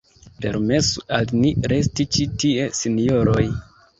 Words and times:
Permesu 0.45 1.03
al 1.17 1.33
ni 1.41 1.51
resti 1.73 2.07
ĉi 2.17 2.27
tie, 2.45 2.65
sinjoroj! 2.79 3.45